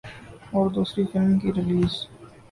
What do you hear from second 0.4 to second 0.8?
اور